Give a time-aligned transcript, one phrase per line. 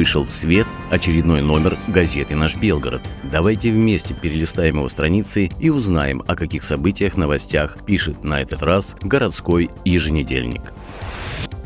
[0.00, 3.02] вышел в свет очередной номер газеты «Наш Белгород».
[3.22, 8.96] Давайте вместе перелистаем его страницы и узнаем, о каких событиях, новостях пишет на этот раз
[9.02, 10.72] городской еженедельник.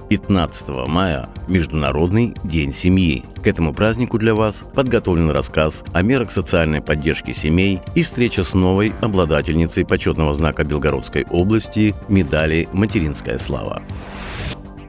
[0.09, 3.23] 15 мая– Международный день семьи.
[3.41, 8.53] К этому празднику для вас подготовлен рассказ о мерах социальной поддержки семей и встреча с
[8.53, 13.81] новой обладательницей почетного знака Белгородской области медали «Материнская слава».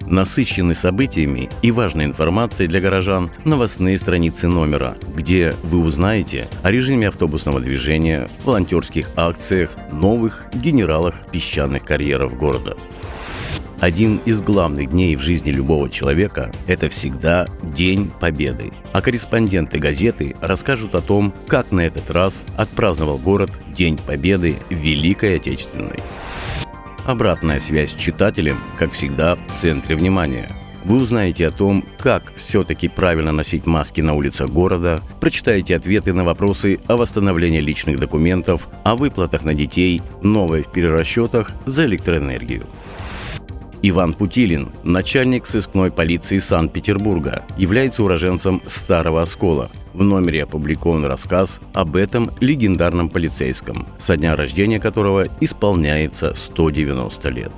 [0.05, 7.09] Насыщены событиями и важной информацией для горожан новостные страницы номера, где вы узнаете о режиме
[7.09, 12.77] автобусного движения, волонтерских акциях, новых генералах песчаных карьеров города–
[13.79, 18.71] один из главных дней в жизни любого человека– это всегда День Победы.
[18.93, 25.35] А корреспонденты газеты расскажут о том, как на этот раз отпраздновал город День Победы Великой
[25.35, 25.99] Отечественной.
[27.05, 30.49] Обратная связь с читателем, как всегда, в центре внимания.
[30.83, 36.23] Вы узнаете о том, как все-таки правильно носить маски на улицах города, прочитаете ответы на
[36.23, 42.65] вопросы о восстановлении личных документов, о выплатах на детей, новых перерасчетах за электроэнергию.
[43.87, 49.69] Иван Путилин, начальник сыскной полиции Санкт-Петербурга, является уроженцем Старого Оскола.
[49.93, 57.51] В номере опубликован рассказ об этом легендарном полицейском, со дня рождения которого исполняется 190 лет.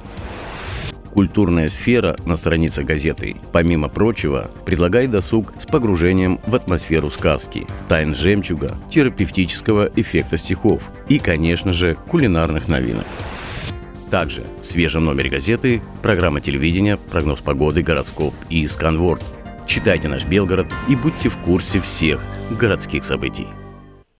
[1.13, 8.13] Культурная сфера на странице газеты, помимо прочего, предлагает досуг с погружением в атмосферу сказки, тайн
[8.13, 13.05] жемчуга, терапевтического эффекта стихов и, конечно же, кулинарных новинок.
[14.09, 19.23] Также в свежем номере газеты программа телевидения, прогноз погоды, гороскоп и сканворд.
[19.65, 23.47] Читайте наш Белгород и будьте в курсе всех городских событий.